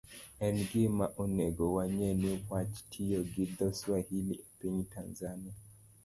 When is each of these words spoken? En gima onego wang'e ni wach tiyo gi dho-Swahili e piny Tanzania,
En 0.45 0.55
gima 0.69 1.05
onego 1.23 1.63
wang'e 1.75 2.09
ni 2.21 2.31
wach 2.49 2.75
tiyo 2.91 3.19
gi 3.33 3.45
dho-Swahili 3.57 4.35
e 4.41 4.43
piny 4.59 4.79
Tanzania, 4.93 5.53